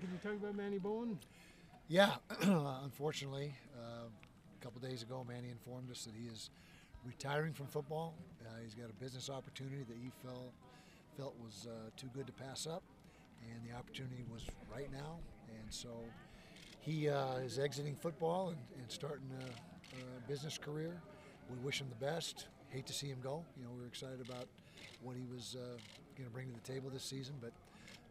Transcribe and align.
Can 0.00 0.08
you 0.10 0.18
talk 0.22 0.40
about 0.40 0.56
Manny 0.56 0.78
Bowen? 0.78 1.18
Yeah, 1.86 2.12
unfortunately, 2.82 3.54
uh, 3.76 4.06
a 4.08 4.64
couple 4.64 4.80
days 4.80 5.02
ago, 5.02 5.22
Manny 5.28 5.50
informed 5.50 5.90
us 5.90 6.04
that 6.06 6.14
he 6.14 6.28
is 6.28 6.48
retiring 7.04 7.52
from 7.52 7.66
football. 7.66 8.14
Uh, 8.40 8.48
he's 8.64 8.74
got 8.74 8.88
a 8.88 8.94
business 8.94 9.28
opportunity 9.28 9.82
that 9.86 9.96
he 9.96 10.10
felt 10.24 10.52
felt 11.18 11.34
was 11.44 11.66
uh, 11.68 11.90
too 11.94 12.08
good 12.14 12.26
to 12.26 12.32
pass 12.32 12.66
up, 12.66 12.82
and 13.42 13.70
the 13.70 13.76
opportunity 13.76 14.24
was 14.32 14.46
right 14.74 14.90
now. 14.90 15.18
And 15.48 15.66
so 15.68 15.90
he 16.80 17.10
uh, 17.10 17.34
is 17.44 17.58
exiting 17.58 17.94
football 17.94 18.48
and, 18.48 18.58
and 18.78 18.90
starting 18.90 19.28
a, 19.40 19.96
a 19.98 20.26
business 20.26 20.56
career. 20.56 21.02
We 21.50 21.58
wish 21.58 21.82
him 21.82 21.88
the 21.90 22.02
best. 22.02 22.46
Hate 22.70 22.86
to 22.86 22.94
see 22.94 23.08
him 23.08 23.18
go. 23.22 23.44
You 23.58 23.64
know, 23.64 23.70
we 23.74 23.82
were 23.82 23.88
excited 23.88 24.26
about 24.26 24.46
what 25.02 25.16
he 25.16 25.26
was 25.30 25.54
uh, 25.60 25.76
going 26.16 26.30
to 26.30 26.32
bring 26.32 26.48
to 26.48 26.54
the 26.54 26.72
table 26.72 26.88
this 26.88 27.04
season, 27.04 27.34
but 27.42 27.52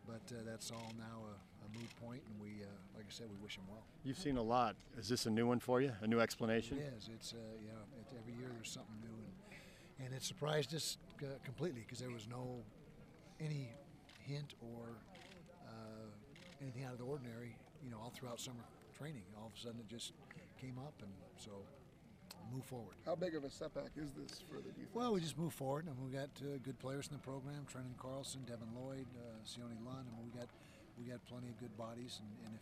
but 0.05 0.21
uh, 0.37 0.41
that's 0.45 0.69
all 0.69 0.93
now 0.99 1.25
a 1.71 1.79
moot 1.79 1.89
point, 2.01 2.21
and 2.27 2.41
we, 2.41 2.63
uh, 2.63 2.67
like 2.95 3.05
I 3.07 3.11
said, 3.11 3.27
we 3.29 3.37
wish 3.43 3.57
him 3.57 3.63
well. 3.69 3.83
You've 4.03 4.17
seen 4.17 4.37
a 4.37 4.41
lot. 4.41 4.75
Is 4.97 5.07
this 5.07 5.25
a 5.25 5.29
new 5.29 5.47
one 5.47 5.59
for 5.59 5.81
you? 5.81 5.91
A 6.01 6.07
new 6.07 6.19
explanation? 6.19 6.77
It 6.77 6.93
is. 6.97 7.09
It's 7.13 7.33
uh, 7.33 7.37
yeah. 7.63 7.71
It, 7.99 8.17
every 8.19 8.33
year 8.33 8.49
there's 8.53 8.69
something 8.69 8.95
new, 9.01 9.15
and 9.15 10.05
and 10.05 10.15
it 10.15 10.23
surprised 10.23 10.73
us 10.75 10.97
uh, 11.21 11.25
completely 11.43 11.81
because 11.81 11.99
there 11.99 12.09
was 12.11 12.27
no 12.27 12.63
any 13.39 13.69
hint 14.19 14.55
or 14.61 14.97
uh, 15.67 16.61
anything 16.61 16.83
out 16.85 16.93
of 16.93 16.99
the 16.99 17.05
ordinary. 17.05 17.55
You 17.83 17.91
know, 17.91 17.97
all 17.97 18.11
throughout 18.15 18.39
summer 18.39 18.63
training, 18.97 19.23
all 19.37 19.47
of 19.47 19.53
a 19.57 19.59
sudden 19.59 19.79
it 19.79 19.87
just 19.87 20.13
came 20.59 20.77
up, 20.77 20.93
and 21.01 21.11
so 21.37 21.51
move 22.53 22.65
forward. 22.65 22.95
How 23.05 23.15
big 23.15 23.35
of 23.35 23.43
a 23.43 23.49
setback 23.49 23.91
is 23.95 24.11
this 24.11 24.43
for 24.47 24.57
the 24.57 24.69
defense? 24.69 24.93
Well, 24.93 25.13
we 25.13 25.21
just 25.21 25.37
move 25.37 25.53
forward, 25.53 25.87
and 25.87 25.95
we 26.03 26.11
got 26.11 26.29
uh, 26.41 26.57
good 26.63 26.77
players 26.79 27.07
in 27.07 27.13
the 27.13 27.23
program: 27.23 27.65
Trenton 27.67 27.95
Carlson, 27.97 28.41
Devin 28.45 28.67
Lloyd, 28.75 29.07
uh, 29.17 29.41
Sione 29.45 29.79
Lund, 29.85 30.05
and 30.07 30.17
we 30.23 30.37
got 30.37 30.49
we 31.01 31.11
got 31.11 31.23
plenty 31.25 31.49
of 31.49 31.57
good 31.59 31.75
bodies. 31.77 32.21
And, 32.21 32.29
and 32.45 32.55
if 32.55 32.61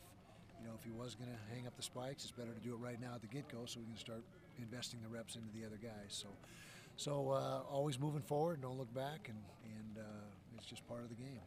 you 0.59 0.67
know 0.67 0.73
if 0.77 0.83
he 0.83 0.91
was 0.91 1.15
going 1.15 1.29
to 1.29 1.55
hang 1.55 1.67
up 1.67 1.75
the 1.75 1.83
spikes, 1.83 2.23
it's 2.23 2.31
better 2.31 2.53
to 2.53 2.59
do 2.59 2.73
it 2.73 2.77
right 2.79 2.99
now 2.99 3.15
at 3.15 3.21
the 3.21 3.27
get-go, 3.27 3.65
so 3.65 3.79
we 3.79 3.85
can 3.85 3.97
start 3.97 4.23
investing 4.57 4.99
the 5.01 5.09
reps 5.09 5.35
into 5.35 5.49
the 5.57 5.65
other 5.65 5.79
guys. 5.81 6.09
So, 6.09 6.27
so 6.95 7.31
uh, 7.31 7.61
always 7.69 7.99
moving 7.99 8.21
forward, 8.21 8.61
don't 8.61 8.77
look 8.77 8.93
back, 8.93 9.29
and 9.29 9.39
and 9.63 10.05
uh, 10.05 10.57
it's 10.57 10.65
just 10.65 10.87
part 10.87 11.01
of 11.01 11.09
the 11.09 11.15
game. 11.15 11.41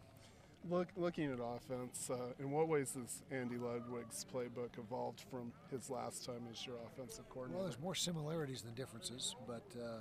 Look, 0.70 0.88
looking 0.96 1.32
at 1.32 1.40
offense, 1.42 2.08
uh, 2.08 2.38
in 2.38 2.52
what 2.52 2.68
ways 2.68 2.94
has 2.94 3.22
Andy 3.32 3.56
Ludwig's 3.56 4.24
playbook 4.32 4.78
evolved 4.78 5.24
from 5.28 5.50
his 5.72 5.90
last 5.90 6.24
time 6.24 6.46
as 6.52 6.64
your 6.64 6.76
offensive 6.86 7.28
coordinator? 7.28 7.58
Well, 7.58 7.68
there's 7.68 7.82
more 7.82 7.96
similarities 7.96 8.62
than 8.62 8.72
differences, 8.74 9.34
but 9.48 9.64
uh, 9.76 9.98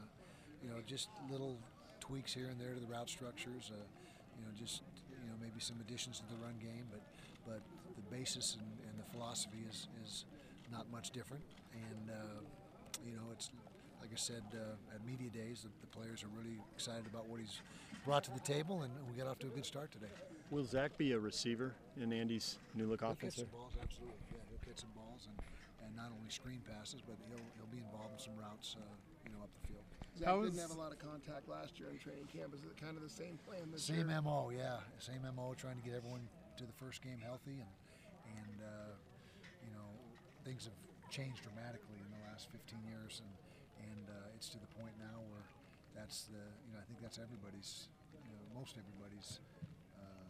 you 0.62 0.70
know, 0.70 0.76
just 0.86 1.10
little 1.32 1.58
tweaks 2.00 2.32
here 2.32 2.50
and 2.52 2.62
there 2.62 2.76
to 2.76 2.80
the 2.80 2.86
route 2.86 3.10
structures. 3.10 3.72
Uh, 3.74 3.82
you 4.38 4.46
know, 4.46 4.52
just 4.58 4.84
maybe 5.42 5.60
some 5.60 5.78
additions 5.82 6.20
to 6.20 6.26
the 6.30 6.40
run 6.44 6.56
game, 6.62 6.86
but 6.92 7.02
but 7.46 7.62
the 7.96 8.16
basis 8.16 8.56
and, 8.56 8.70
and 8.88 9.00
the 9.00 9.08
philosophy 9.12 9.66
is 9.70 9.88
is 10.06 10.26
not 10.72 10.90
much 10.92 11.12
different. 11.12 11.44
And 11.74 12.10
uh, 12.10 12.40
you 13.06 13.14
know, 13.14 13.28
it's 13.34 13.50
like 14.00 14.10
I 14.14 14.18
said 14.18 14.44
uh, 14.54 14.96
at 14.96 15.06
media 15.06 15.30
days, 15.30 15.62
the, 15.64 15.70
the, 15.82 15.88
players 15.88 16.24
are 16.24 16.32
really 16.38 16.58
excited 16.76 17.06
about 17.06 17.28
what 17.30 17.40
he's 17.40 17.62
brought 18.04 18.24
to 18.26 18.32
the 18.32 18.40
table, 18.40 18.82
and 18.82 18.92
we 19.08 19.18
got 19.18 19.30
off 19.30 19.40
to 19.40 19.48
a 19.48 19.52
good 19.52 19.66
start 19.66 19.92
today. 19.92 20.12
Will 20.50 20.66
Zach 20.66 20.98
be 20.98 21.12
a 21.14 21.20
receiver 21.20 21.74
in 22.02 22.12
Andy's 22.12 22.58
new 22.74 22.88
look 22.88 23.04
offense? 23.04 23.36
He'll 23.36 23.46
catch 23.46 23.52
some 23.52 23.60
balls, 23.60 23.74
absolutely. 23.82 24.18
Yeah, 24.32 24.42
he'll 24.50 24.74
catch 24.74 24.82
some 24.82 24.90
balls, 24.96 25.28
and, 25.28 25.38
and 25.86 25.92
not 25.96 26.14
only 26.14 26.30
screen 26.30 26.62
passes, 26.66 27.02
but 27.02 27.18
he'll 27.28 27.46
he'll 27.58 27.74
be 27.74 27.82
involved 27.82 28.14
in 28.14 28.22
some 28.22 28.38
routes, 28.38 28.78
uh, 28.78 28.84
you 29.26 29.32
know, 29.34 29.42
up 29.44 29.52
the 29.62 29.64
field. 29.68 29.86
Zach 30.18 30.28
How 30.28 30.44
didn't 30.44 30.60
have 30.60 30.76
a 30.76 30.80
lot 30.80 30.92
of 30.92 31.00
contact 31.00 31.48
last 31.48 31.80
year 31.80 31.90
in 31.90 31.98
training 31.98 32.28
camp. 32.28 32.52
Is 32.54 32.64
it 32.64 32.76
kind 32.76 33.00
of 33.00 33.04
the 33.04 33.12
same 33.12 33.40
plan 33.48 33.72
this 33.72 33.88
same 33.88 34.08
year? 34.08 34.20
Same 34.20 34.24
mo, 34.28 34.52
yeah, 34.52 34.84
same 35.00 35.24
mo. 35.24 35.56
Trying 35.56 35.80
to 35.80 35.86
get 35.86 35.96
everyone 35.96 36.28
to 36.60 36.64
the 36.68 36.76
first 36.76 37.02
game 37.02 37.20
healthy, 37.24 37.64
and 37.64 37.72
and 38.38 38.58
uh, 38.62 38.94
you 39.64 39.72
know, 39.72 39.88
things 40.44 40.68
have 40.68 40.78
changed 41.10 41.44
dramatically 41.44 42.00
in 42.00 42.10
the 42.12 42.22
last 42.32 42.52
15 42.52 42.80
years, 42.88 43.24
and 43.24 43.34
and 43.92 44.06
uh, 44.12 44.36
it's 44.36 44.50
to 44.52 44.60
the 44.60 44.72
point 44.78 44.94
now 45.00 45.20
where 45.32 45.46
that's 45.96 46.28
the 46.32 46.44
you 46.68 46.72
know 46.76 46.80
I 46.80 46.86
think 46.88 47.00
that's 47.02 47.20
everybody's 47.20 47.88
you 48.14 48.32
know, 48.32 48.44
most 48.60 48.76
everybody's 48.78 49.40
uh, 49.98 50.28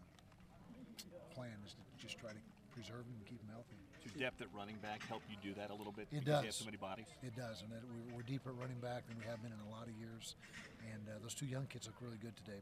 plan 1.34 1.58
is 1.66 1.74
to 1.74 1.84
just 1.98 2.18
try 2.18 2.32
to 2.32 2.44
preserve 2.72 3.04
them 3.06 3.16
and 3.20 3.26
keep 3.28 3.40
them 3.40 3.52
healthy. 3.52 3.78
Does 4.04 4.14
depth 4.18 4.42
at 4.42 4.48
running 4.56 4.78
back 4.82 5.06
help 5.06 5.22
you 5.30 5.38
do 5.44 5.54
that 5.60 5.70
a 5.70 5.76
little 5.76 5.94
bit? 5.94 6.08
It 6.10 6.26
because 6.26 6.26
does. 6.26 6.42
You 6.42 6.48
have 6.48 6.56
so 6.56 6.66
many 6.66 6.78
bodies. 6.78 7.06
It 7.22 7.36
does, 7.36 7.62
and 7.62 7.70
it, 7.72 7.84
we're 8.16 8.26
deeper 8.26 8.50
at 8.50 8.58
running 8.58 8.80
back 8.80 9.06
than 9.06 9.18
we 9.18 9.26
have 9.30 9.44
been 9.44 9.54
in 9.54 9.62
a 9.68 9.70
lot 9.70 9.86
of 9.86 9.94
years. 9.94 10.36
And 10.82 11.06
uh, 11.06 11.22
those 11.22 11.36
two 11.36 11.46
young 11.46 11.68
kids 11.68 11.86
look 11.86 12.02
really 12.02 12.18
good 12.18 12.36
today, 12.36 12.58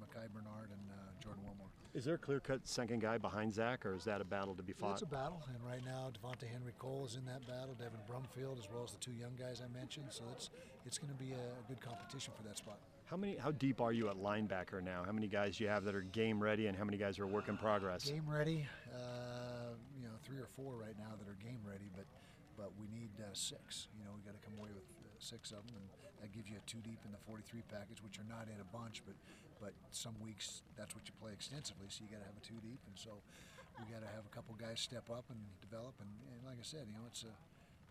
Makai 0.00 0.32
Bernard 0.32 0.72
and 0.72 0.84
uh, 0.88 1.12
Jordan 1.20 1.44
Wilmore. 1.44 1.68
Is 1.92 2.04
there 2.04 2.14
a 2.14 2.18
clear-cut 2.18 2.64
second 2.64 3.02
guy 3.02 3.18
behind 3.18 3.52
Zach, 3.52 3.84
or 3.84 3.94
is 3.94 4.04
that 4.04 4.20
a 4.20 4.24
battle 4.24 4.54
to 4.54 4.62
be 4.62 4.72
fought? 4.72 4.92
It's 4.92 5.02
a 5.02 5.06
battle, 5.06 5.42
and 5.52 5.58
right 5.66 5.84
now 5.84 6.10
Devontae 6.14 6.48
Henry 6.48 6.72
Cole 6.78 7.04
is 7.04 7.16
in 7.16 7.24
that 7.26 7.46
battle, 7.46 7.74
Devin 7.74 8.00
Brumfield, 8.08 8.58
as 8.58 8.70
well 8.72 8.84
as 8.84 8.92
the 8.92 8.98
two 8.98 9.12
young 9.12 9.34
guys 9.38 9.60
I 9.60 9.68
mentioned. 9.76 10.06
So 10.10 10.24
it's 10.32 10.50
it's 10.86 10.96
going 10.98 11.12
to 11.12 11.18
be 11.18 11.32
a, 11.32 11.44
a 11.60 11.64
good 11.68 11.80
competition 11.80 12.32
for 12.36 12.46
that 12.48 12.56
spot. 12.56 12.78
How 13.10 13.18
many? 13.18 13.34
How 13.34 13.50
deep 13.50 13.82
are 13.82 13.90
you 13.90 14.06
at 14.06 14.22
linebacker 14.22 14.78
now? 14.78 15.02
How 15.02 15.10
many 15.10 15.26
guys 15.26 15.58
do 15.58 15.66
you 15.66 15.70
have 15.70 15.82
that 15.82 15.98
are 15.98 16.06
game 16.14 16.38
ready, 16.38 16.70
and 16.70 16.78
how 16.78 16.86
many 16.86 16.94
guys 16.94 17.18
are 17.18 17.26
work 17.26 17.50
in 17.50 17.58
progress? 17.58 18.06
Game 18.06 18.22
ready, 18.22 18.70
uh, 18.94 19.74
you 19.98 20.06
know, 20.06 20.14
three 20.22 20.38
or 20.38 20.46
four 20.54 20.78
right 20.78 20.94
now 20.94 21.18
that 21.18 21.26
are 21.26 21.34
game 21.42 21.58
ready, 21.66 21.90
but 21.90 22.06
but 22.54 22.70
we 22.78 22.86
need 22.86 23.10
uh, 23.18 23.26
six. 23.34 23.90
You 23.98 24.06
know, 24.06 24.14
we 24.14 24.22
got 24.22 24.38
to 24.38 24.44
come 24.46 24.54
away 24.62 24.70
with 24.70 24.86
uh, 25.02 25.10
six 25.18 25.50
of 25.50 25.66
them, 25.66 25.82
and 25.82 25.86
that 26.22 26.30
gives 26.30 26.46
you 26.46 26.62
a 26.62 26.64
two 26.70 26.78
deep 26.86 27.02
in 27.02 27.10
the 27.10 27.18
43 27.26 27.66
package, 27.66 27.98
which 27.98 28.22
are 28.22 28.28
not 28.30 28.46
in 28.46 28.62
a 28.62 28.68
bunch, 28.70 29.02
but 29.02 29.18
but 29.58 29.74
some 29.90 30.14
weeks 30.22 30.62
that's 30.78 30.94
what 30.94 31.02
you 31.10 31.14
play 31.18 31.34
extensively, 31.34 31.90
so 31.90 32.06
you 32.06 32.14
got 32.14 32.22
to 32.22 32.30
have 32.30 32.38
a 32.38 32.46
two 32.46 32.62
deep, 32.62 32.78
and 32.86 32.94
so 32.94 33.18
we 33.74 33.90
got 33.90 34.06
to 34.06 34.10
have 34.14 34.22
a 34.22 34.30
couple 34.30 34.54
guys 34.54 34.78
step 34.78 35.10
up 35.10 35.26
and 35.34 35.42
develop, 35.58 35.98
and, 35.98 36.14
and 36.30 36.46
like 36.46 36.62
I 36.62 36.66
said, 36.66 36.86
you 36.86 36.94
know, 36.94 37.10
it's 37.10 37.26
a 37.26 37.34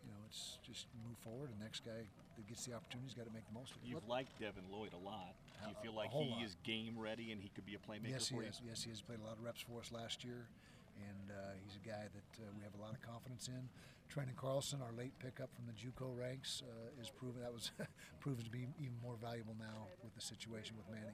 you 0.04 0.12
know, 0.12 0.22
it's 0.28 0.58
just 0.66 0.88
move 1.06 1.18
forward. 1.20 1.50
The 1.52 1.64
next 1.64 1.86
guy 1.86 2.06
that 2.06 2.46
gets 2.48 2.66
the 2.66 2.74
opportunity's 2.74 3.14
got 3.14 3.28
to 3.28 3.34
make 3.34 3.48
the 3.48 3.58
most 3.58 3.76
of 3.76 3.84
it. 3.84 3.90
You've 3.90 4.08
liked 4.08 4.38
Devin 4.40 4.68
Lloyd 4.72 4.94
a 4.94 5.02
lot. 5.02 5.36
Do 5.64 5.70
you 5.70 5.78
feel 5.84 5.96
like 5.96 6.12
he 6.12 6.32
lot. 6.32 6.44
is 6.44 6.56
game 6.64 6.96
ready 6.96 7.32
and 7.32 7.42
he 7.42 7.50
could 7.52 7.66
be 7.66 7.76
a 7.76 7.82
playmaker 7.84 8.16
yes, 8.16 8.30
for 8.30 8.40
he 8.40 8.48
you? 8.48 8.54
Is. 8.54 8.62
Yes, 8.64 8.84
he 8.84 8.90
has 8.90 9.02
played 9.02 9.20
a 9.20 9.26
lot 9.28 9.36
of 9.36 9.44
reps 9.44 9.62
for 9.62 9.80
us 9.80 9.92
last 9.92 10.24
year, 10.24 10.48
and 10.96 11.26
uh, 11.32 11.58
he's 11.64 11.76
a 11.76 11.84
guy 11.84 12.08
that 12.08 12.32
uh, 12.40 12.48
we 12.56 12.64
have 12.64 12.74
a 12.78 12.82
lot 12.82 12.96
of 12.96 13.02
confidence 13.04 13.48
in. 13.48 13.68
Trenton 14.10 14.34
Carlson, 14.36 14.82
our 14.82 14.96
late 14.98 15.14
pickup 15.20 15.54
from 15.54 15.70
the 15.70 15.76
JUCO 15.78 16.18
ranks, 16.18 16.64
uh, 16.66 17.02
is 17.02 17.12
proven 17.14 17.42
that 17.42 17.54
was 17.54 17.72
proven 18.20 18.44
to 18.44 18.50
be 18.50 18.66
even 18.82 18.98
more 19.04 19.16
valuable 19.22 19.54
now 19.60 19.86
with 20.04 20.16
the 20.16 20.22
situation 20.22 20.76
with 20.78 20.90
Manny. 20.90 21.14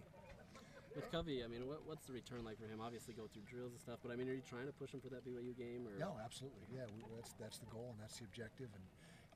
With 0.96 1.12
Covey, 1.12 1.44
I 1.44 1.52
mean, 1.52 1.68
what, 1.68 1.84
what's 1.84 2.08
the 2.08 2.16
return 2.16 2.48
like 2.48 2.56
for 2.56 2.72
him? 2.72 2.80
Obviously, 2.80 3.12
go 3.12 3.28
through 3.28 3.44
drills 3.52 3.76
and 3.76 3.82
stuff, 3.84 4.00
but 4.00 4.10
I 4.10 4.16
mean, 4.16 4.32
are 4.32 4.38
you 4.38 4.48
trying 4.48 4.64
to 4.64 4.76
push 4.80 4.96
him 4.96 5.04
for 5.04 5.12
that 5.12 5.28
BYU 5.28 5.52
game? 5.52 5.84
Or? 5.84 5.92
No, 6.00 6.16
absolutely. 6.24 6.72
Yeah, 6.72 6.88
we, 6.96 7.04
that's 7.12 7.36
that's 7.36 7.60
the 7.60 7.68
goal 7.68 7.92
and 7.92 8.00
that's 8.00 8.24
the 8.24 8.24
objective, 8.24 8.72
and 8.72 8.86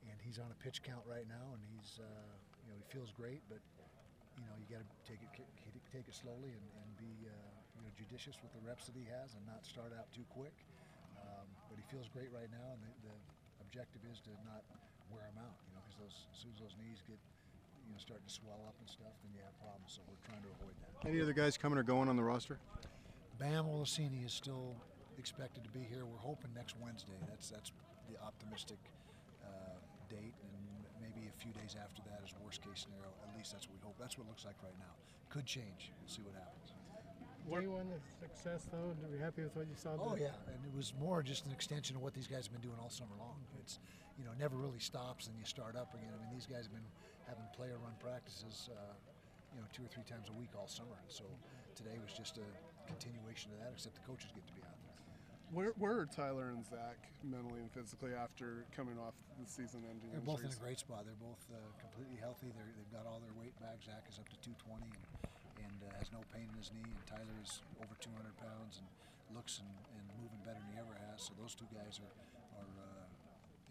and 0.08 0.16
he's 0.24 0.40
on 0.40 0.48
a 0.48 0.58
pitch 0.64 0.80
count 0.80 1.04
right 1.04 1.28
now, 1.28 1.52
and 1.52 1.60
he's 1.68 2.00
uh, 2.00 2.32
you 2.64 2.72
know 2.72 2.76
he 2.80 2.86
feels 2.88 3.12
great, 3.12 3.44
but 3.52 3.60
you 4.40 4.48
know 4.48 4.56
you 4.56 4.64
got 4.72 4.80
to 4.80 4.88
take 5.04 5.20
it 5.20 5.28
take 5.92 6.08
it 6.08 6.16
slowly 6.16 6.48
and, 6.48 6.66
and 6.80 6.88
be 6.96 7.28
uh, 7.28 7.32
you 7.76 7.84
know 7.84 7.92
judicious 7.92 8.40
with 8.40 8.56
the 8.56 8.62
reps 8.64 8.88
that 8.88 8.96
he 8.96 9.04
has 9.12 9.36
and 9.36 9.44
not 9.44 9.60
start 9.60 9.92
out 9.92 10.08
too 10.16 10.24
quick. 10.32 10.56
Um, 11.20 11.44
but 11.68 11.76
he 11.76 11.84
feels 11.92 12.08
great 12.08 12.32
right 12.32 12.48
now, 12.48 12.72
and 12.72 12.80
the, 12.80 13.12
the 13.12 13.16
objective 13.60 14.00
is 14.08 14.24
to 14.24 14.32
not 14.48 14.64
wear 15.12 15.28
him 15.28 15.36
out. 15.36 15.60
You 15.68 15.76
know, 15.76 15.84
because 15.84 16.08
those 16.08 16.16
as 16.32 16.36
soon 16.40 16.56
as 16.56 16.60
those 16.64 16.76
knees 16.80 17.04
get 17.04 17.20
you 17.86 17.92
know 17.92 18.00
starting 18.00 18.26
to 18.26 18.32
swell 18.32 18.62
up 18.66 18.74
and 18.80 18.88
stuff, 18.88 19.14
then 19.22 19.32
you 19.34 19.42
have 19.44 19.54
problems. 19.60 19.92
So 19.92 20.00
we're 20.08 20.20
trying 20.26 20.42
to 20.42 20.50
avoid 20.60 20.76
that. 20.80 21.08
Any 21.08 21.20
other 21.20 21.32
guys 21.32 21.56
coming 21.56 21.78
or 21.78 21.84
going 21.84 22.08
on 22.08 22.16
the 22.16 22.24
roster? 22.24 22.58
Bam 23.38 23.64
Olaseni 23.64 24.24
is 24.24 24.32
still 24.32 24.76
expected 25.18 25.64
to 25.64 25.70
be 25.70 25.80
here. 25.80 26.04
We're 26.04 26.20
hoping 26.20 26.52
next 26.54 26.76
Wednesday. 26.76 27.16
That's 27.28 27.48
that's 27.48 27.72
the 28.08 28.20
optimistic 28.20 28.78
uh, 29.40 29.80
date, 30.08 30.36
and 30.44 30.60
maybe 31.00 31.28
a 31.28 31.36
few 31.40 31.52
days 31.52 31.76
after 31.76 32.02
that 32.08 32.20
is 32.24 32.34
worst 32.44 32.60
case 32.60 32.84
scenario. 32.84 33.12
At 33.24 33.36
least 33.36 33.52
that's 33.52 33.68
what 33.68 33.76
we 33.78 33.82
hope. 33.84 33.96
That's 33.98 34.18
what 34.18 34.26
it 34.26 34.30
looks 34.30 34.44
like 34.44 34.60
right 34.62 34.76
now. 34.78 34.92
Could 35.28 35.46
change. 35.46 35.92
We'll 36.00 36.10
see 36.10 36.22
what 36.22 36.34
happens. 36.34 36.74
Day 37.48 37.66
one 37.66 37.88
success, 38.20 38.68
though. 38.70 38.94
Are 38.94 39.10
you 39.10 39.18
happy 39.18 39.42
with 39.42 39.56
what 39.56 39.66
you 39.66 39.74
saw? 39.74 39.96
There? 39.96 40.06
Oh 40.06 40.16
yeah, 40.16 40.36
and 40.52 40.60
it 40.62 40.76
was 40.76 40.92
more 41.00 41.22
just 41.22 41.46
an 41.46 41.52
extension 41.52 41.96
of 41.96 42.02
what 42.02 42.14
these 42.14 42.26
guys 42.28 42.46
have 42.46 42.52
been 42.52 42.62
doing 42.62 42.76
all 42.80 42.90
summer 42.90 43.16
long. 43.18 43.40
It's 43.58 43.80
you 44.18 44.24
know 44.24 44.30
never 44.38 44.56
really 44.56 44.78
stops, 44.78 45.26
and 45.26 45.34
you 45.38 45.44
start 45.44 45.74
up 45.74 45.94
again. 45.94 46.12
I 46.14 46.20
mean, 46.20 46.30
these 46.32 46.46
guys 46.46 46.68
have 46.68 46.74
been 46.74 46.90
having 47.30 47.46
player 47.54 47.78
run 47.78 47.94
practices. 48.02 48.68
Uh, 48.74 48.94
you 49.54 49.58
know, 49.58 49.66
two 49.74 49.82
or 49.82 49.90
three 49.90 50.06
times 50.06 50.30
a 50.30 50.36
week 50.38 50.54
all 50.54 50.70
summer. 50.70 50.94
And 50.94 51.10
so 51.10 51.26
today 51.74 51.98
was 51.98 52.14
just 52.14 52.38
a 52.38 52.46
continuation 52.86 53.50
of 53.54 53.58
that, 53.62 53.74
except 53.74 53.98
the 53.98 54.06
coaches 54.06 54.30
get 54.30 54.46
to 54.46 54.54
be 54.54 54.62
out 54.62 54.78
there. 54.78 54.94
Where, 55.50 55.74
where 55.82 55.98
are 55.98 56.06
Tyler 56.06 56.54
and 56.54 56.62
Zach 56.62 57.10
mentally 57.26 57.58
and 57.58 57.70
physically 57.74 58.14
after 58.14 58.62
coming 58.70 58.94
off 59.02 59.18
the 59.34 59.50
season-ending 59.50 60.14
They're 60.14 60.22
injuries? 60.22 60.38
both 60.38 60.46
in 60.46 60.54
a 60.54 60.62
great 60.62 60.78
spot. 60.78 61.02
They're 61.02 61.18
both 61.18 61.42
uh, 61.50 61.58
completely 61.82 62.22
healthy. 62.22 62.54
they 62.54 62.62
have 62.62 62.92
got 62.94 63.10
all 63.10 63.18
their 63.18 63.34
weight 63.34 63.54
back. 63.58 63.82
Zach 63.82 64.06
is 64.06 64.22
up 64.22 64.30
to 64.30 64.38
220 64.38 64.86
and, 64.86 65.02
and 65.66 65.78
uh, 65.82 65.90
has 65.98 66.14
no 66.14 66.22
pain 66.30 66.46
in 66.46 66.54
his 66.54 66.70
knee. 66.70 66.86
And 66.86 67.02
Tyler 67.10 67.34
is 67.42 67.66
over 67.82 67.98
200 67.98 68.14
pounds 68.38 68.78
and 68.78 68.86
looks 69.34 69.58
and, 69.58 69.70
and 69.98 70.06
moving 70.22 70.38
better 70.46 70.62
than 70.62 70.70
he 70.70 70.78
ever 70.78 70.94
has. 71.10 71.26
So 71.26 71.34
those 71.34 71.58
two 71.58 71.66
guys 71.74 71.98
are, 71.98 72.14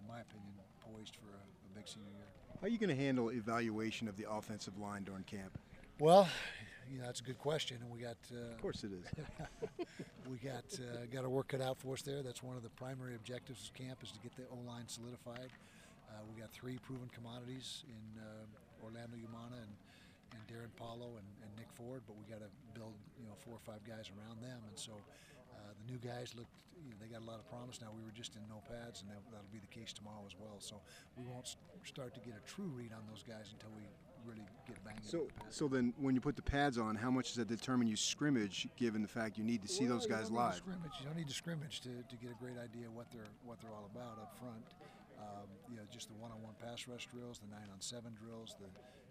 my 0.10 0.22
opinion, 0.22 0.54
poised 0.82 1.16
for 1.16 1.30
a, 1.30 1.38
a 1.40 1.70
big 1.76 1.88
senior 1.88 2.10
year. 2.10 2.26
How 2.60 2.68
are 2.68 2.70
you 2.70 2.78
going 2.78 2.90
to 2.90 3.02
handle 3.02 3.30
evaluation 3.32 4.08
of 4.08 4.18
the 4.18 4.26
offensive 4.30 4.78
line 4.78 5.04
during 5.04 5.24
camp? 5.24 5.58
Well, 6.00 6.28
you 6.92 6.98
know, 6.98 7.06
that's 7.06 7.20
a 7.20 7.24
good 7.24 7.38
question, 7.38 7.78
and 7.82 7.90
we 7.92 8.00
got. 8.02 8.18
Uh, 8.34 8.52
Of 8.56 8.62
course 8.62 8.84
it 8.84 8.92
is. 8.92 9.06
we 10.30 10.38
got 10.38 10.66
uh, 10.80 11.06
got 11.12 11.24
our 11.24 11.30
work 11.30 11.50
cut 11.50 11.62
out 11.62 11.78
for 11.78 11.94
us 11.94 12.02
there. 12.02 12.24
That's 12.24 12.42
one 12.42 12.58
of 12.58 12.64
the 12.64 12.70
primary 12.70 13.16
objectives 13.16 13.68
of 13.70 13.74
camp 13.76 14.00
is 14.02 14.12
to 14.12 14.20
get 14.20 14.36
the 14.36 14.44
O 14.52 14.58
line 14.68 14.88
solidified. 14.88 15.52
Uh, 16.10 16.14
we 16.34 16.42
got 16.42 16.50
three 16.52 16.80
proven 16.80 17.08
commodities 17.14 17.84
in 17.88 18.22
uh, 18.22 18.84
Orlando 18.84 19.16
Umana 19.18 19.62
and, 19.62 19.74
and 20.34 20.42
Darren 20.48 20.74
Paulo 20.76 21.18
and, 21.18 21.28
and 21.42 21.50
Nick 21.58 21.72
Ford, 21.74 22.02
but 22.08 22.16
we 22.18 22.26
got 22.26 22.42
to 22.42 22.52
build 22.74 22.96
you 23.20 23.28
know 23.28 23.36
four 23.38 23.56
or 23.56 23.64
five 23.64 23.84
guys 23.84 24.12
around 24.14 24.42
them. 24.42 24.60
And 24.68 24.78
so 24.78 24.94
uh, 25.56 25.72
the 25.78 25.86
new 25.92 26.00
guys 26.00 26.34
looked 26.36 26.54
you 26.84 26.92
know, 26.92 26.98
they 27.02 27.12
got 27.12 27.22
a 27.22 27.30
lot 27.30 27.40
of 27.40 27.48
promise. 27.50 27.82
Now 27.82 27.92
we 27.92 28.04
were 28.04 28.16
just 28.16 28.36
in 28.36 28.44
no 28.48 28.64
pads, 28.68 29.02
and 29.02 29.12
that, 29.12 29.20
that'll 29.32 29.52
be 29.52 29.60
the 29.60 29.74
case 29.74 29.92
tomorrow 29.92 30.24
as 30.26 30.36
well. 30.40 30.58
So 30.60 30.80
we 31.18 31.24
won't 31.28 31.56
start 31.84 32.14
to 32.16 32.22
get 32.22 32.40
a 32.40 32.44
true 32.48 32.72
read 32.72 32.92
on 32.94 33.04
those 33.12 33.24
guys 33.24 33.52
until 33.52 33.72
we 33.76 33.84
really 34.28 34.44
get 34.68 34.84
banged 34.84 35.00
So, 35.04 35.28
the 35.28 35.54
so 35.54 35.68
then 35.68 35.94
when 35.98 36.16
you 36.16 36.22
put 36.22 36.36
the 36.36 36.44
pads 36.44 36.78
on, 36.78 36.96
how 36.96 37.12
much 37.12 37.28
does 37.28 37.36
that 37.36 37.48
determine 37.48 37.88
you 37.88 37.96
scrimmage, 37.96 38.68
given 38.76 39.02
the 39.02 39.08
fact 39.08 39.38
you 39.38 39.44
need 39.44 39.62
to 39.62 39.68
see 39.68 39.86
Well, 39.86 39.96
those 39.96 40.08
guys 40.08 40.32
live? 40.32 40.56
Scrimmage. 40.56 40.92
You 41.00 41.06
don't 41.06 41.18
need 41.18 41.28
to 41.28 41.34
scrimmage 41.34 41.82
to, 41.82 41.90
to 41.90 42.16
get 42.20 42.32
a 42.32 42.40
great 42.40 42.58
idea 42.58 42.88
what 42.92 43.12
they're 43.12 43.32
what 43.46 43.60
they're 43.62 43.74
all 43.74 43.90
about 43.92 44.20
up 44.20 44.36
front. 44.40 44.64
Um, 45.20 45.48
you 45.70 45.76
know, 45.76 45.84
just 45.92 46.08
the 46.08 46.16
one-on-one 46.16 46.56
pass 46.64 46.88
rush 46.88 47.08
drills, 47.12 47.40
the 47.40 47.52
nine-on-seven 47.52 48.16
drills, 48.16 48.56
the 48.56 48.68
you 48.68 48.72
know, 48.72 48.80
the, 48.80 49.09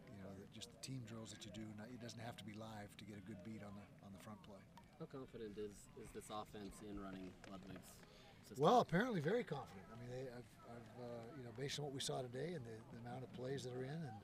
just 0.59 0.75
the 0.75 0.83
team 0.83 0.99
drills 1.07 1.31
that 1.31 1.47
you 1.47 1.55
do. 1.55 1.63
Not, 1.79 1.87
it 1.95 2.03
doesn't 2.03 2.19
have 2.19 2.35
to 2.35 2.43
be 2.43 2.59
live 2.59 2.91
to 2.99 3.05
get 3.07 3.15
a 3.15 3.23
good 3.23 3.39
beat 3.47 3.63
on 3.63 3.71
the 3.79 3.87
on 4.03 4.11
the 4.11 4.23
front 4.27 4.43
play. 4.43 4.59
How 4.99 5.07
confident 5.07 5.55
is, 5.55 5.87
is 5.95 6.11
this 6.11 6.27
offense 6.35 6.83
in 6.83 6.99
running 6.99 7.31
Ludwig's 7.47 7.95
system? 8.43 8.59
Well, 8.67 8.83
apparently 8.83 9.23
very 9.23 9.47
confident. 9.47 9.87
I 9.95 9.97
mean, 10.03 10.11
they, 10.11 10.27
I've, 10.35 10.51
I've 10.75 10.93
uh, 10.99 11.23
you 11.39 11.47
know, 11.47 11.55
based 11.55 11.79
on 11.79 11.87
what 11.87 11.95
we 11.95 12.03
saw 12.03 12.19
today 12.19 12.59
and 12.59 12.67
the, 12.67 12.75
the 12.91 12.99
amount 13.07 13.23
of 13.23 13.31
plays 13.39 13.63
that 13.63 13.71
are 13.79 13.87
in 13.87 14.03
and, 14.03 14.19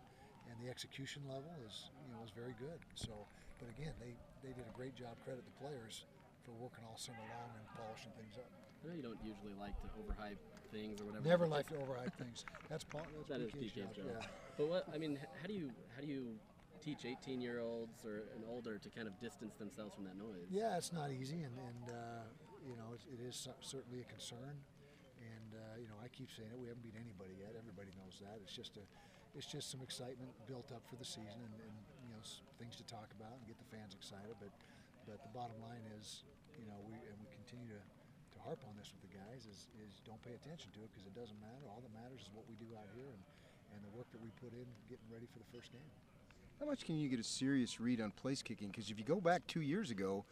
and 0.50 0.56
the 0.58 0.66
execution 0.66 1.22
level 1.30 1.46
is, 1.62 1.94
you 2.02 2.10
know, 2.10 2.18
is 2.26 2.34
very 2.34 2.58
good. 2.58 2.82
So, 2.98 3.14
but 3.62 3.70
again, 3.70 3.94
they, 4.02 4.18
they 4.42 4.50
did 4.50 4.66
a 4.66 4.74
great 4.74 4.98
job. 4.98 5.14
Credit 5.22 5.46
the 5.46 5.56
players 5.62 6.10
for 6.44 6.52
working 6.60 6.84
all 6.84 6.96
summer 7.00 7.24
long 7.32 7.50
and 7.56 7.64
polishing 7.72 8.12
things 8.20 8.36
up. 8.36 8.48
I 8.52 8.88
know 8.88 8.94
you 8.94 9.02
don't 9.02 9.20
usually 9.24 9.56
like 9.56 9.74
to 9.80 9.88
overhype 9.96 10.40
things 10.68 11.00
or 11.00 11.08
whatever. 11.08 11.24
Never 11.24 11.46
like 11.48 11.66
to 11.72 11.76
overhype 11.80 12.12
things. 12.20 12.44
That's. 12.68 12.84
That's 12.84 13.28
That 13.32 13.40
is 13.40 13.50
PK's 13.50 13.72
PK's 13.72 13.96
job. 13.96 14.06
Yeah. 14.12 14.26
But 14.60 14.68
what 14.68 14.84
I 14.92 14.98
mean, 15.00 15.18
how 15.40 15.48
do 15.48 15.54
you 15.56 15.72
how 15.96 16.04
do 16.04 16.06
you 16.06 16.36
teach 16.84 17.08
18 17.08 17.40
year 17.40 17.64
olds 17.64 18.04
or 18.04 18.28
and 18.36 18.44
older 18.44 18.76
to 18.76 18.88
kind 18.92 19.08
of 19.08 19.16
distance 19.18 19.56
themselves 19.56 19.96
from 19.96 20.04
that 20.04 20.20
noise? 20.20 20.44
Yeah, 20.52 20.76
it's 20.76 20.92
not 20.92 21.10
easy, 21.10 21.40
and, 21.48 21.56
and 21.56 21.84
uh, 21.88 22.28
you 22.68 22.76
know, 22.76 22.92
it 22.92 23.20
is 23.24 23.48
certainly 23.64 24.04
a 24.04 24.08
concern. 24.12 24.60
And 25.24 25.50
uh, 25.56 25.80
you 25.80 25.88
know, 25.88 25.96
I 26.04 26.12
keep 26.12 26.28
saying 26.28 26.52
it. 26.52 26.58
We 26.60 26.68
haven't 26.68 26.84
beat 26.84 27.00
anybody 27.00 27.40
yet. 27.40 27.56
Everybody 27.56 27.96
knows 27.96 28.20
that. 28.20 28.36
It's 28.44 28.52
just 28.52 28.76
a, 28.76 28.84
it's 29.32 29.48
just 29.48 29.72
some 29.72 29.80
excitement 29.80 30.36
built 30.44 30.68
up 30.76 30.84
for 30.84 31.00
the 31.00 31.08
season, 31.08 31.40
and, 31.40 31.56
and 31.56 31.74
you 32.04 32.12
know, 32.12 32.20
things 32.60 32.76
to 32.76 32.84
talk 32.84 33.08
about 33.16 33.40
and 33.40 33.48
get 33.48 33.56
the 33.56 33.68
fans 33.72 33.96
excited. 33.96 34.36
But, 34.36 34.52
but 35.06 35.20
the 35.22 35.32
bottom 35.32 35.56
line 35.64 35.84
is, 36.00 36.24
you 36.56 36.64
know, 36.66 36.76
we 36.88 36.96
and 36.96 37.16
we 37.20 37.28
continue 37.32 37.68
to, 37.68 37.80
to 37.80 38.38
harp 38.44 38.60
on 38.68 38.74
this 38.76 38.92
with 38.92 39.04
the 39.04 39.12
guys 39.12 39.44
is, 39.48 39.68
is 39.84 40.00
don't 40.04 40.20
pay 40.24 40.32
attention 40.36 40.72
to 40.76 40.80
it 40.84 40.90
because 40.92 41.06
it 41.06 41.14
doesn't 41.16 41.38
matter. 41.40 41.64
All 41.68 41.84
that 41.84 41.92
matters 41.92 42.24
is 42.24 42.30
what 42.32 42.44
we 42.48 42.56
do 42.56 42.68
out 42.76 42.88
here 42.96 43.08
and, 43.08 43.22
and 43.76 43.80
the 43.84 43.92
work 43.96 44.08
that 44.12 44.20
we 44.20 44.32
put 44.40 44.52
in 44.52 44.66
getting 44.88 45.08
ready 45.12 45.28
for 45.28 45.38
the 45.40 45.48
first 45.52 45.72
game. 45.72 45.92
How 46.60 46.66
much 46.66 46.84
can 46.84 46.96
you 46.96 47.08
get 47.08 47.18
a 47.18 47.26
serious 47.26 47.80
read 47.80 48.00
on 48.00 48.12
place 48.12 48.40
kicking? 48.40 48.68
Because 48.68 48.90
if 48.90 48.98
you 48.98 49.04
go 49.04 49.20
back 49.20 49.46
two 49.46 49.60
years 49.60 49.90
ago, 49.90 50.24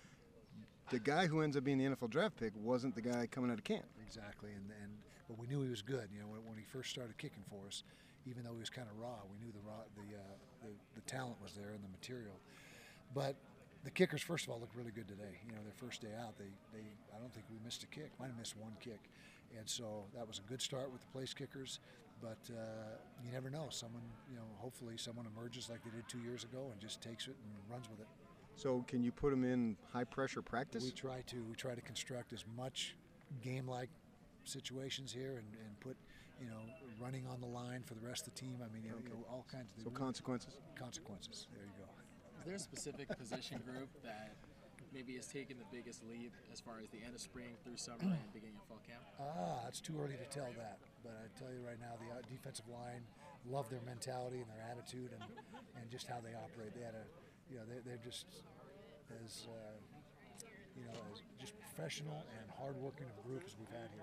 the 0.90 0.98
guy 0.98 1.26
who 1.26 1.40
ends 1.40 1.56
up 1.56 1.64
being 1.64 1.78
the 1.78 1.84
NFL 1.84 2.10
draft 2.10 2.36
pick 2.36 2.52
wasn't 2.56 2.94
the 2.94 3.02
guy 3.02 3.26
coming 3.30 3.50
out 3.50 3.58
of 3.58 3.64
camp. 3.64 3.84
Exactly, 4.06 4.50
and 4.52 4.70
and 4.82 4.92
but 5.28 5.38
we 5.38 5.46
knew 5.46 5.62
he 5.62 5.70
was 5.70 5.82
good. 5.82 6.08
You 6.12 6.20
know, 6.20 6.28
when, 6.28 6.40
when 6.46 6.58
he 6.58 6.64
first 6.64 6.90
started 6.90 7.16
kicking 7.18 7.42
for 7.48 7.66
us, 7.66 7.82
even 8.26 8.44
though 8.44 8.52
he 8.52 8.60
was 8.60 8.70
kind 8.70 8.86
of 8.88 8.98
raw, 9.00 9.24
we 9.30 9.38
knew 9.44 9.52
the 9.52 9.64
raw 9.66 9.82
the, 9.96 10.16
uh, 10.16 10.20
the 10.62 10.70
the 10.94 11.00
talent 11.08 11.36
was 11.42 11.54
there 11.54 11.70
and 11.70 11.82
the 11.82 11.88
material. 11.88 12.38
But 13.14 13.36
the 13.84 13.90
kickers, 13.90 14.22
first 14.22 14.46
of 14.46 14.52
all, 14.52 14.60
looked 14.60 14.76
really 14.76 14.92
good 14.92 15.08
today. 15.08 15.40
You 15.46 15.52
know, 15.52 15.62
their 15.62 15.74
first 15.76 16.00
day 16.00 16.14
out, 16.20 16.38
they 16.38 16.50
they 16.72 16.84
I 17.14 17.18
don't 17.18 17.32
think 17.32 17.46
we 17.50 17.58
missed 17.64 17.82
a 17.82 17.86
kick. 17.86 18.10
Might 18.18 18.28
have 18.28 18.38
missed 18.38 18.56
one 18.56 18.72
kick, 18.80 19.00
and 19.58 19.68
so 19.68 20.04
that 20.14 20.26
was 20.26 20.38
a 20.38 20.48
good 20.48 20.62
start 20.62 20.92
with 20.92 21.00
the 21.00 21.08
place 21.08 21.34
kickers. 21.34 21.80
But 22.20 22.38
uh, 22.50 22.98
you 23.24 23.32
never 23.32 23.50
know. 23.50 23.66
Someone, 23.70 24.02
you 24.30 24.36
know, 24.36 24.46
hopefully 24.58 24.94
someone 24.96 25.26
emerges 25.36 25.68
like 25.68 25.82
they 25.82 25.90
did 25.90 26.06
two 26.08 26.20
years 26.20 26.44
ago 26.44 26.68
and 26.70 26.80
just 26.80 27.00
takes 27.02 27.26
it 27.26 27.34
and 27.42 27.52
runs 27.68 27.90
with 27.90 27.98
it. 27.98 28.06
So 28.54 28.84
can 28.86 29.02
you 29.02 29.10
put 29.10 29.30
them 29.30 29.42
in 29.42 29.76
high 29.92 30.04
pressure 30.04 30.42
practice? 30.42 30.84
We 30.84 30.92
try 30.92 31.22
to. 31.26 31.42
We 31.48 31.56
try 31.56 31.74
to 31.74 31.80
construct 31.80 32.32
as 32.32 32.44
much 32.56 32.94
game-like 33.42 33.88
situations 34.44 35.12
here 35.12 35.38
and, 35.38 35.48
and 35.64 35.80
put, 35.80 35.96
you 36.40 36.48
know, 36.48 36.60
running 37.00 37.26
on 37.26 37.40
the 37.40 37.46
line 37.46 37.82
for 37.82 37.94
the 37.94 38.06
rest 38.06 38.26
of 38.26 38.34
the 38.34 38.40
team. 38.40 38.58
I 38.60 38.72
mean, 38.72 38.84
know, 38.84 38.96
you 39.02 39.10
know, 39.10 39.24
all 39.28 39.46
kinds 39.50 39.66
of 39.76 39.84
so 39.84 39.90
consequences. 39.90 40.54
consequences. 40.78 41.46
There 41.52 41.64
you 41.64 41.72
go. 41.78 41.81
Is 42.42 42.50
there 42.50 42.58
a 42.58 42.66
specific 42.74 43.06
position 43.14 43.62
group 43.62 43.86
that 44.02 44.34
maybe 44.90 45.14
has 45.14 45.30
taken 45.30 45.62
the 45.62 45.68
biggest 45.70 46.02
leap 46.10 46.34
as 46.50 46.58
far 46.58 46.82
as 46.82 46.90
the 46.90 46.98
end 46.98 47.14
of 47.14 47.22
spring 47.22 47.54
through 47.62 47.78
summer 47.78 48.02
and 48.02 48.18
beginning 48.34 48.58
of 48.58 48.66
fall 48.66 48.82
camp? 48.82 49.06
Ah, 49.22 49.62
it's 49.70 49.78
too 49.78 49.94
early 49.94 50.18
to 50.18 50.26
tell 50.26 50.50
that. 50.58 50.82
But 51.06 51.14
I 51.22 51.30
tell 51.38 51.54
you 51.54 51.62
right 51.62 51.78
now, 51.78 51.94
the 52.02 52.10
uh, 52.10 52.18
defensive 52.26 52.66
line 52.66 53.06
love 53.46 53.70
their 53.70 53.78
mentality 53.86 54.42
and 54.42 54.50
their 54.50 54.58
attitude 54.66 55.14
and, 55.14 55.22
and 55.78 55.86
just 55.86 56.10
how 56.10 56.18
they 56.18 56.34
operate. 56.34 56.74
They 56.74 56.82
had 56.82 56.98
a, 56.98 57.06
you 57.46 57.62
know, 57.62 57.64
they're, 57.70 57.86
they're 57.86 58.02
just 58.02 58.26
as, 59.22 59.46
uh, 59.46 59.78
you 60.74 60.82
know, 60.82 60.98
as 61.14 61.22
just 61.38 61.54
professional 61.62 62.26
and 62.42 62.50
hardworking 62.58 63.06
a 63.06 63.18
group 63.22 63.46
as 63.46 63.54
we've 63.54 63.70
had 63.70 63.86
here. 63.94 64.02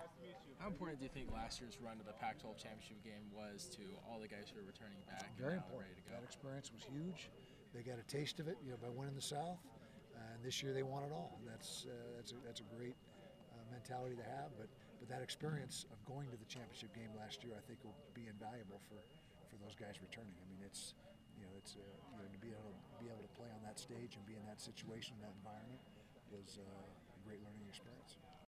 How 0.64 0.72
important 0.72 1.04
do 1.04 1.12
you 1.12 1.12
think 1.12 1.28
last 1.36 1.60
year's 1.60 1.76
run 1.84 2.00
to 2.00 2.08
the 2.08 2.16
Pac-12 2.24 2.56
championship 2.56 3.04
game 3.04 3.28
was 3.36 3.68
to 3.76 3.84
all 4.08 4.16
the 4.24 4.32
guys 4.32 4.48
who 4.48 4.64
are 4.64 4.68
returning 4.68 5.04
back 5.12 5.28
Very 5.36 5.60
and 5.60 5.64
important. 5.68 5.92
ready 5.92 6.00
to 6.00 6.08
go? 6.08 6.16
That 6.16 6.24
experience 6.24 6.72
was 6.72 6.88
huge. 6.88 7.28
They 7.74 7.86
got 7.86 8.02
a 8.02 8.08
taste 8.10 8.40
of 8.40 8.48
it, 8.50 8.58
you 8.66 8.72
know, 8.74 8.82
by 8.82 8.90
winning 8.90 9.14
the 9.14 9.22
South, 9.24 9.62
and 10.18 10.42
this 10.42 10.62
year 10.66 10.74
they 10.74 10.82
won 10.82 11.06
it 11.06 11.14
all. 11.14 11.38
That's 11.46 11.86
uh, 11.86 11.94
that's 12.18 12.34
a, 12.34 12.38
that's 12.42 12.62
a 12.66 12.70
great 12.74 12.98
uh, 13.54 13.62
mentality 13.70 14.18
to 14.18 14.26
have. 14.26 14.50
But 14.58 14.68
but 14.98 15.08
that 15.08 15.22
experience 15.22 15.86
of 15.94 16.02
going 16.10 16.28
to 16.34 16.38
the 16.38 16.50
championship 16.50 16.92
game 16.98 17.14
last 17.16 17.46
year, 17.46 17.54
I 17.56 17.64
think, 17.70 17.80
will 17.86 17.96
be 18.18 18.28
invaluable 18.28 18.82
for, 18.90 19.00
for 19.48 19.56
those 19.62 19.78
guys 19.78 20.02
returning. 20.02 20.34
I 20.34 20.46
mean, 20.50 20.66
it's 20.66 20.98
you 21.38 21.46
know, 21.46 21.54
it's 21.62 21.78
uh, 21.78 21.86
you 22.12 22.18
know, 22.20 22.28
to 22.28 22.40
be 22.42 22.52
able 22.52 22.74
to 22.74 22.96
be 22.98 23.08
able 23.08 23.24
to 23.24 23.34
play 23.38 23.48
on 23.54 23.62
that 23.64 23.78
stage 23.78 24.18
and 24.18 24.24
be 24.26 24.36
in 24.36 24.44
that 24.50 24.60
situation, 24.60 25.16
that 25.22 25.32
environment, 25.40 25.80
was 26.34 26.58
uh, 26.58 26.66
a 26.66 27.20
great 27.22 27.40
learning 27.46 27.70
experience. 27.70 28.18